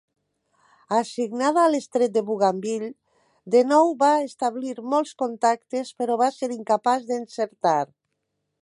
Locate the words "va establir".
4.01-4.75